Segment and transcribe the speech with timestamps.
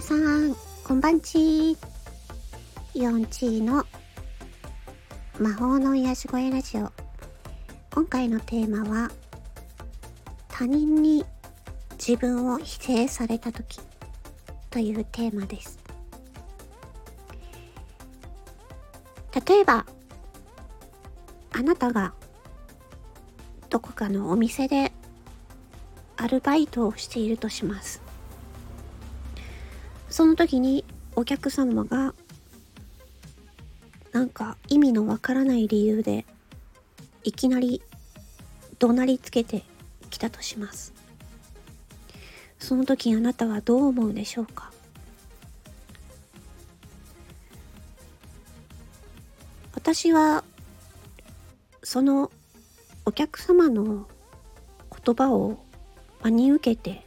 [0.00, 1.76] さん、こんばんちイ
[3.06, 3.84] オンチーの
[5.38, 6.90] 魔法の癒し声ラジオ。
[7.92, 9.10] 今回のテーマは、
[10.48, 11.22] 他人に
[11.98, 13.78] 自分を否定された時
[14.70, 15.78] というテーマです。
[19.46, 19.84] 例えば、
[21.52, 22.14] あなたが
[23.68, 24.92] どこかのお店で
[26.16, 28.09] アルバイトをしているとします。
[30.20, 30.84] その時に
[31.16, 32.12] お客様が
[34.12, 36.26] なんか意味のわからない理由で
[37.24, 37.80] いきなり
[38.78, 39.62] 怒鳴りつけて
[40.10, 40.92] きたとします。
[42.58, 44.70] その時あなたはどう思うでしょうか？
[49.72, 50.44] 私は
[51.82, 52.30] その
[53.06, 54.06] お客様の
[55.02, 55.64] 言葉を
[56.22, 57.06] 真に受けて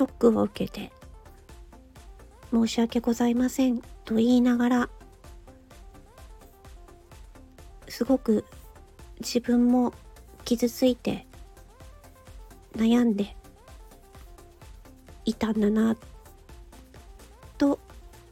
[0.00, 0.90] ショックを受けて
[2.50, 4.88] 申し訳ございませんと言いながら
[7.86, 8.46] すごく
[9.18, 9.92] 自分も
[10.46, 11.26] 傷ついて
[12.74, 13.36] 悩んで
[15.26, 15.94] いたんだな
[17.58, 17.78] と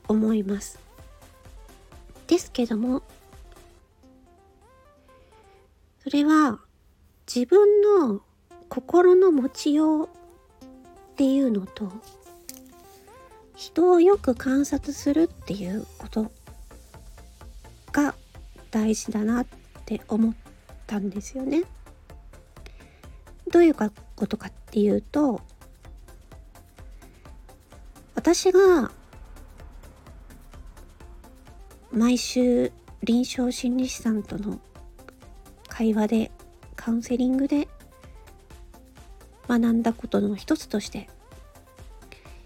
[0.09, 0.81] 思います。
[2.29, 3.03] ですけども
[6.03, 6.61] それは
[7.27, 8.23] 自分の
[8.71, 10.18] 心の持ちよう
[11.19, 11.91] っていうのと
[13.57, 16.31] 人をよく観察するっていうこと
[17.91, 18.15] が
[18.71, 19.47] 大事だなっ
[19.85, 20.35] て思っ
[20.87, 21.65] たんですよね。
[23.51, 23.91] どういうこ
[24.29, 25.41] とかっていうと
[28.15, 28.93] 私が
[31.91, 32.71] 毎週
[33.03, 34.61] 臨床心理士さんとの
[35.67, 36.31] 会話で
[36.77, 37.67] カウンセリングで
[39.49, 41.09] 学んだことの一つとして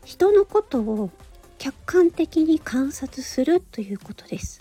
[0.04, 1.10] 人のことを
[1.58, 4.60] 客観的に観察するということです。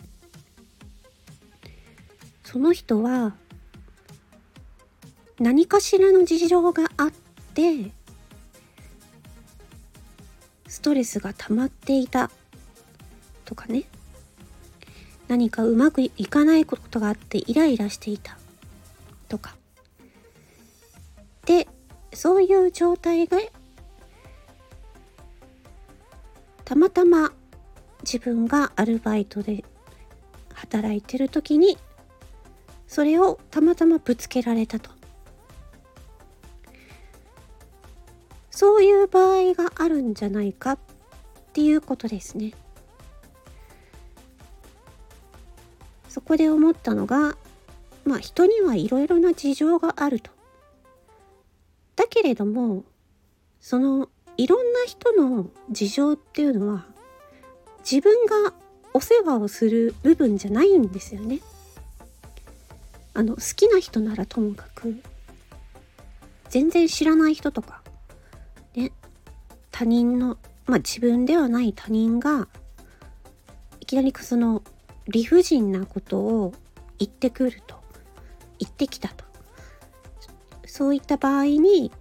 [2.44, 3.34] その人は
[5.40, 7.12] 何かしらの事情があっ
[7.54, 7.92] て
[10.68, 12.30] ストレスが溜まっていた
[13.46, 13.86] とかね。
[15.28, 18.38] 何かうまくいかないことがあってイライラしていた
[19.28, 19.56] とか。
[21.46, 21.68] で
[22.14, 23.38] そういう状態が
[26.66, 27.32] たまたま
[28.04, 29.64] 自分がアルバイトで
[30.54, 31.78] 働いてる時に
[32.88, 34.90] それをたまたまぶつけられたと。
[38.52, 40.78] そういう場合があるんじゃないかっ
[41.54, 42.54] ていうことですね。
[46.10, 47.38] そこで思ったのが
[48.06, 50.41] まあ人にはいろいろな事情があると。
[52.02, 52.84] だけれども
[53.60, 56.86] そのいろんな人の事情っていうのは
[57.88, 58.54] 自分が
[58.96, 61.40] お世話をする部分じゃないんですよね。
[63.14, 65.00] あの好きな人ならともかく
[66.50, 67.84] 全然知らない人とか
[68.74, 68.92] ね
[69.70, 72.48] 他人のまあ自分ではない他人が
[73.80, 74.64] いきなりその
[75.08, 76.54] 理不尽なことを
[76.98, 77.76] 言ってくると
[78.58, 79.31] 言ってきたと
[80.72, 81.92] そういった場合に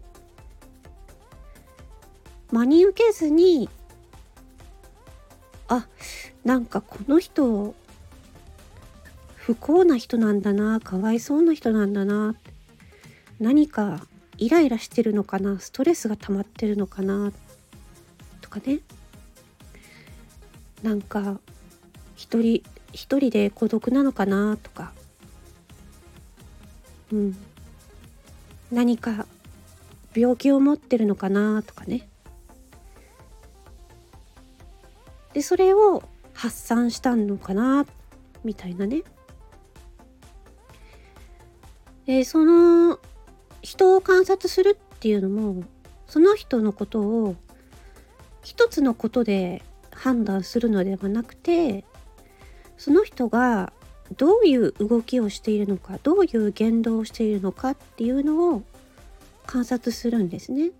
[2.52, 3.68] 真に受けずに
[5.66, 5.88] あ
[6.44, 7.74] なんかこの人
[9.34, 12.36] 不幸な人なんだなかわいそうな人なんだな
[13.40, 14.06] 何か
[14.38, 17.32] イライラしてるのかなストレスが溜まってるのかな
[18.40, 18.78] とかね。
[20.84, 21.40] なんか
[22.14, 24.92] 一人一人で孤独なのかなとか。
[27.12, 27.49] うん。
[28.70, 29.26] 何か
[30.14, 32.08] 病気を持ってるのかなとかね。
[35.32, 36.02] でそれを
[36.34, 37.86] 発散したのかな
[38.44, 39.02] みたいなね。
[42.06, 42.98] でその
[43.62, 45.62] 人を観察するっていうのも
[46.06, 47.36] その人のことを
[48.42, 49.62] 一つのことで
[49.92, 51.84] 判断するのではなくて
[52.78, 53.72] その人が
[54.16, 58.62] どういう動きをしているのかどういう言動をしているのかっていうのを
[59.46, 60.70] 観察するんですね。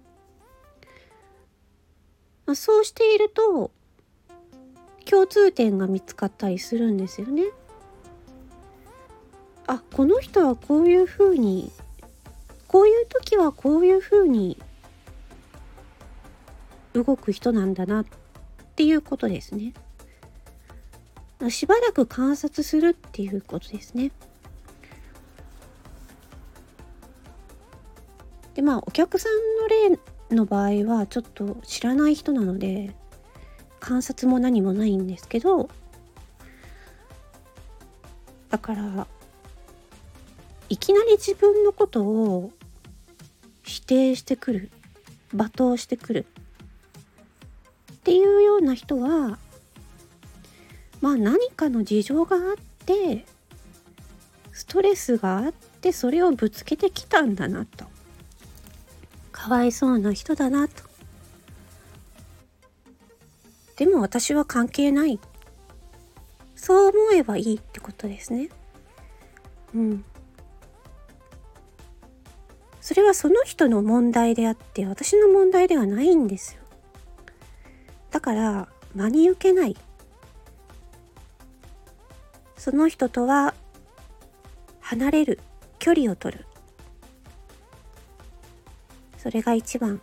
[2.47, 3.71] まあ、そうしていると
[5.05, 7.45] 共通点が見つかったりするんですよね。
[9.67, 11.71] あこの人はこういうふうに
[12.67, 14.59] こういう時はこういうふうに
[16.93, 18.05] 動く人なんだなっ
[18.75, 19.73] ていうことですね。
[21.49, 24.13] しばらく観察するっていうことですね。
[28.55, 29.33] でまあお客さん
[29.63, 32.95] の例の場合はちょっと知らない人なので
[33.79, 35.71] 観察も何もないんですけど
[38.51, 39.07] だから
[40.69, 42.51] いきなり自分のことを
[43.63, 44.71] 否定してくる
[45.35, 46.27] 罵倒してくる
[47.93, 49.39] っていうような人は
[51.01, 53.25] まあ何かの事情があって
[54.53, 57.87] ストレスがあってそれをぶつけてきたんだなと。
[59.33, 60.83] かわいそうな人だなと。
[63.77, 65.19] でも私は関係ない。
[66.55, 68.51] そう思えばいいってことですね。
[69.75, 70.05] うん。
[72.83, 76.61] それはその人の問題であって私の問題ではないんですよ。
[78.11, 79.77] だから真に受けない。
[82.61, 83.55] その人とは
[84.81, 85.41] 離れる
[85.79, 86.45] 距離を取る。
[89.17, 89.99] それが一番。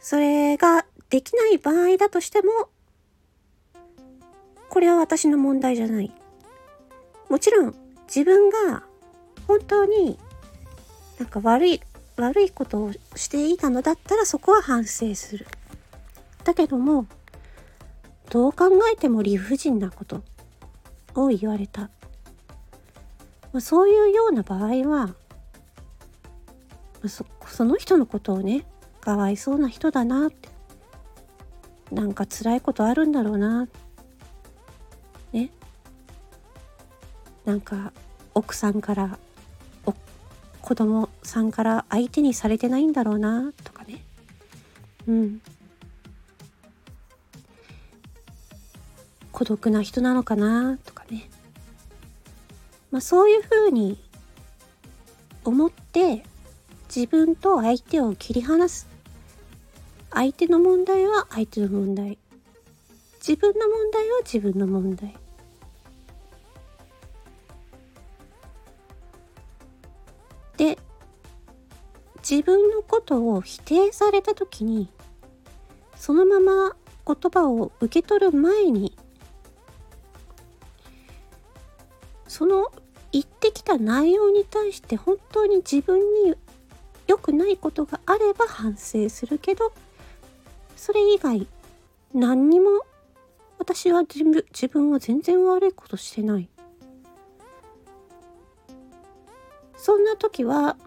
[0.00, 2.50] それができない場合だとしても
[4.68, 6.12] これは私の問題じゃない。
[7.28, 7.74] もちろん
[8.08, 8.82] 自分が
[9.46, 10.18] 本当に
[11.20, 11.80] なんか悪い
[12.16, 15.46] 悪いことをしていたのだったらそこは反省する。
[16.42, 17.06] だけども
[18.32, 20.22] どう考えても理不尽なこと。
[21.14, 21.90] を言われた。
[23.52, 25.14] ま、そういうような場合は、
[27.06, 28.64] そその人のことをね
[29.00, 30.48] かわいそうな人だなって。
[31.90, 33.68] なんか辛いことあるんだろうな。
[35.32, 35.50] ね。
[37.44, 37.92] なんか
[38.32, 39.18] 奥さんから
[39.84, 39.94] お
[40.62, 44.02] 子供さんから相手にされてないんだろうなとかね。
[45.06, 45.42] うん。
[49.42, 50.78] 孤独な人なのかな？
[50.84, 51.28] とかね。
[52.92, 53.98] まあそういうふうに
[55.44, 56.22] 思って
[56.94, 58.86] 自分と相手を切り離す。
[60.12, 62.18] 相手の問題は相手の問題。
[63.16, 65.12] 自分の問題は自分の問題。
[70.56, 70.78] で、
[72.18, 74.88] 自分のことを否定された時に、
[75.96, 78.96] そのまま言葉を受け取る前に
[82.32, 82.72] その
[83.12, 86.34] 言ってきた内容に対して本当に自分に
[87.06, 89.70] 良くないことがあれば反省するけど
[90.74, 91.46] それ以外
[92.14, 92.70] 何にも
[93.58, 96.48] 私は自分自分は全然悪いことしてない。
[99.76, 100.78] そんな時は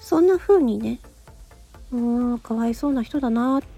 [0.00, 0.98] そんな風にね
[1.92, 3.77] うんかわいそうな人だなって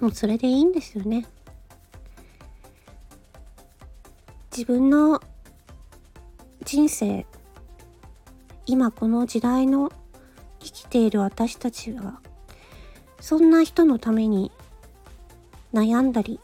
[0.00, 1.26] もうそれでいいんですよね。
[4.50, 5.22] 自分の
[6.64, 7.24] 人生
[8.66, 9.90] 今この時代の
[10.60, 12.20] 生きている私たちは
[13.20, 14.52] そんな人のために
[15.72, 16.40] 悩んだり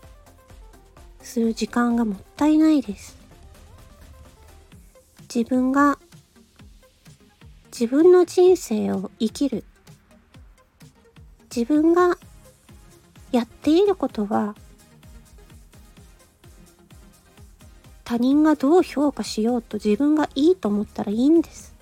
[1.21, 3.19] する時間がもったいないです
[5.35, 5.99] 自分が
[7.67, 9.65] 自分の人生を生きる
[11.55, 12.17] 自分が
[13.33, 14.55] やっていることは
[18.05, 21.75] 他人がどう評価しようと自分がいいと思ったらいいんです。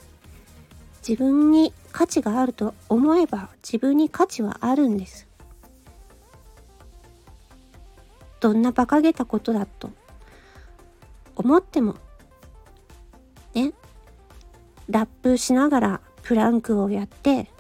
[1.07, 5.29] 自分に価値があると思えば自分に価値はあるんです。
[8.41, 9.91] どんな馬鹿げたことだと
[11.37, 11.97] 思っても
[13.55, 13.73] ね
[14.89, 17.51] ラップしながらプランクをやって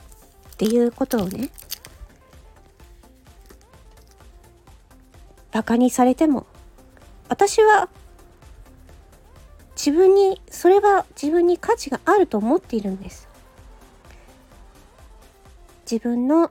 [0.52, 1.50] っていうことをね
[5.54, 6.46] バカにされても
[7.28, 7.88] 私は
[9.76, 13.28] 自分にそれは自分に価値があると思っているんです。
[15.90, 16.50] 自分の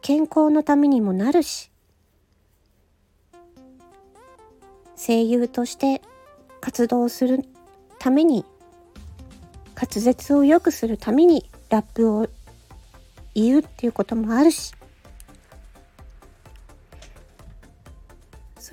[0.00, 1.70] 健康のためにもなるし
[4.96, 6.00] 声優として
[6.60, 7.44] 活動する
[7.98, 8.46] ために
[9.74, 12.28] 滑舌を良くするためにラップを
[13.34, 14.72] 言うっていうこともあるし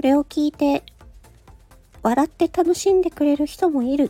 [0.01, 0.81] それを聞いて
[2.01, 4.10] 笑って楽しんでくれる人もいる。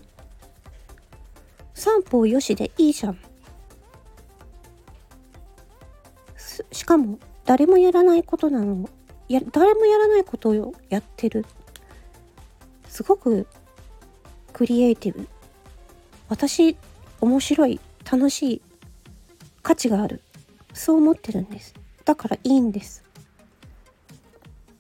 [1.74, 3.18] 三方よしでいいじゃん。
[6.72, 8.90] しかも誰もやらないことなの。
[9.28, 11.46] や誰もやらないことをやってる。
[12.88, 13.46] すごく
[14.54, 15.28] クリエイティブ。
[16.30, 16.78] 私
[17.20, 18.62] 面白い楽しい
[19.62, 20.22] 価値がある。
[20.74, 21.74] そう思ってるんです。
[22.06, 23.11] だからいいんです。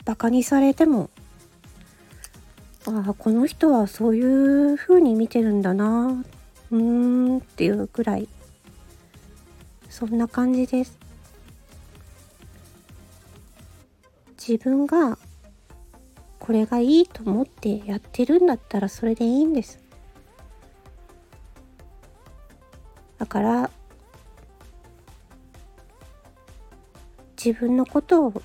[0.05, 1.09] バカにされても。
[2.87, 6.23] ああこの人はそういう風に見てるんだな。
[6.71, 8.27] うーんっていうくらい。
[9.89, 10.97] そんな感じです。
[14.37, 15.19] 自分が
[16.39, 19.79] これがいいと思ってやってるんだったらそれでいいんです。
[23.19, 23.69] だから
[27.37, 28.41] 自分のことを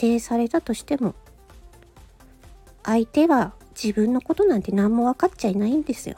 [0.00, 1.14] 定されたとしても
[2.82, 6.16] 相手は自分のことなんて何も分かっちゃいないんですよ。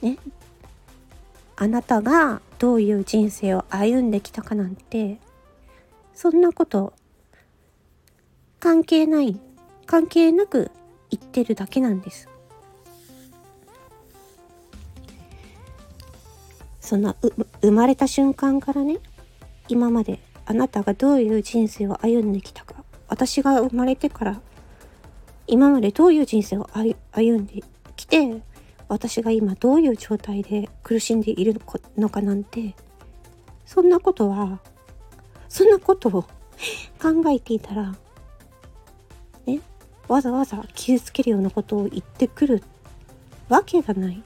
[0.00, 0.16] ね。
[1.56, 5.18] あなたがどういう人生を歩んできたかなんて
[6.14, 6.92] そんなこと
[8.60, 9.40] 関係ない
[9.86, 10.70] 関係なく
[11.10, 12.28] 言ってるだけなんです。
[16.80, 17.16] その
[17.60, 18.98] 生まれた瞬間からね
[19.68, 20.20] 今まで
[20.50, 24.40] あなたがどういう人生を歩んできたか私が生まれてから
[25.46, 27.62] 今までどういう人生を歩んで
[27.96, 28.40] きて
[28.88, 31.60] 私が今どういう状態で苦しんでいる
[31.98, 32.74] のかなんて
[33.66, 34.60] そんなことは
[35.50, 36.28] そんなことを考
[37.28, 37.94] えていたら
[39.44, 39.60] ね
[40.08, 42.62] わざわざ傷つけるようなことを言ってくる
[43.50, 44.22] わけがない。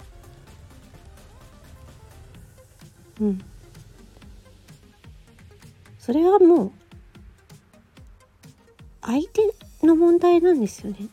[3.21, 3.45] うん。
[6.03, 6.73] それはもう
[9.03, 9.55] 相手
[9.87, 11.09] の問題なんですよね。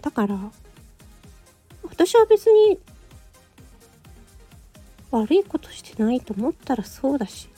[0.00, 0.38] だから
[1.82, 2.78] 私は別に
[5.10, 7.48] 悪いことしてないと思ったらそうだし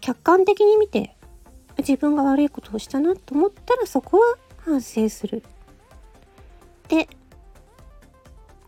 [0.00, 1.14] 客観的に見て
[1.76, 5.42] 自分が悪いことをしたなと思ったらそこは反省する。
[6.88, 7.06] で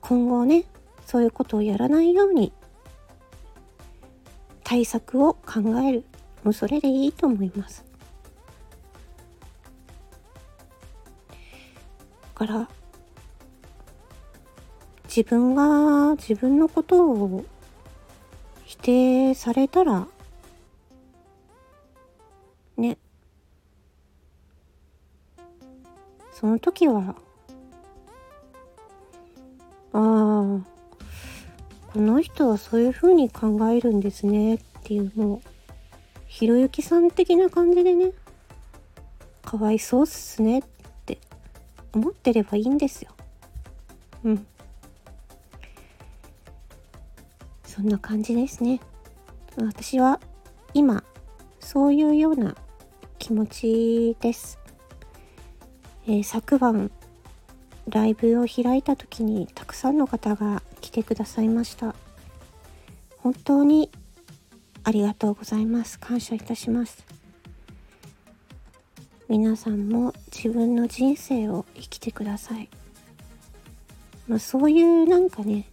[0.02, 0.64] 今後ね
[1.06, 2.52] そういうことをやらないように
[4.72, 6.04] 対策を考える。
[6.42, 7.84] もうそれでいいと思います。
[11.28, 12.68] だから
[15.04, 17.44] 自分が自分のことを
[18.64, 20.08] 否定されたら
[22.78, 22.96] ね。
[26.32, 27.14] その時は
[29.92, 30.60] ああ
[31.92, 35.42] この人はそういうふうに考えるんですねっていうのを
[36.26, 38.12] ひろゆきさん的な感じでね。
[39.44, 40.62] かわいそうっすねっ
[41.04, 41.18] て
[41.92, 43.10] 思ってればいいんですよ。
[44.24, 44.46] うん。
[47.64, 48.80] そんな感じですね。
[49.56, 50.18] 私は
[50.72, 51.04] 今
[51.60, 52.56] そういうような
[53.18, 54.58] 気持ちです、
[56.06, 56.90] えー、昨晩
[57.88, 61.94] ライブを開いた時にたくさんの方が来てくださいました。
[63.18, 63.90] 本当に
[64.84, 65.98] ありがとうございます。
[65.98, 67.04] 感謝いたします。
[69.28, 72.68] 皆さんも自分の人生を生きてください。
[74.28, 75.68] まあそういうなんかね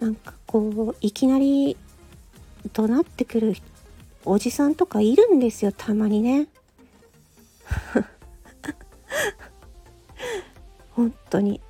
[0.00, 1.76] なんかこういきなり
[2.72, 3.54] 怒鳴ってくる
[4.24, 6.48] おじさんとかいるんですよたまにね。
[10.96, 11.60] 本当に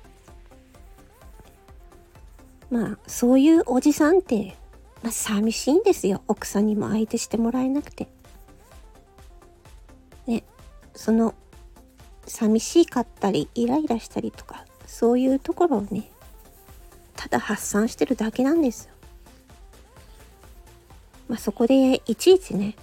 [2.71, 4.55] まあそういうおじさんって、
[5.03, 8.07] まあ、寂しいんですよ奥さんにも相手してもらえなくて。
[10.25, 10.43] ね
[10.95, 11.35] その
[12.25, 16.09] 寂しかったりイライラしたりとかそういうところをね
[17.15, 18.93] ただ発散してるだけなんですよ。
[21.29, 22.75] まあそこでいちいちね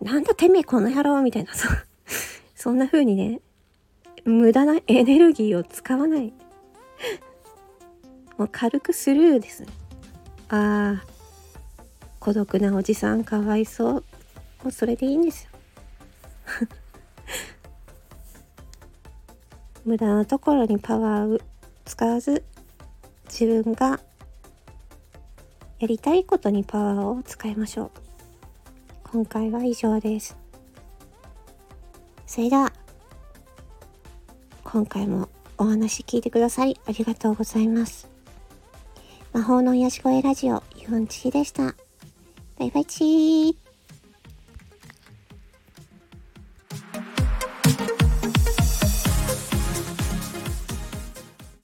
[0.00, 1.68] なんだてめえこの野郎みたいなそ
[2.54, 3.40] そんな風にね
[4.26, 6.32] 無駄なエネルギーを使わない。
[8.36, 9.68] もう軽くスルーですね。
[10.48, 11.06] ああ
[12.18, 13.92] 孤独なおじさんかわいそう。
[13.92, 14.02] も
[14.66, 15.50] うそれでいいんですよ。
[19.86, 21.40] 無駄なところにパワーを
[21.84, 22.42] 使わず
[23.26, 24.00] 自分が
[25.78, 27.90] やりたいことにパワーを使いましょう。
[29.04, 30.36] 今回は以上です。
[32.26, 32.85] それでは。
[34.68, 38.16] 今回もお話聞いてくださりありがとうございます
[39.32, 41.74] 魔法の癒し声ラジオ、ユンチキでした。
[42.58, 43.65] バイバイチー。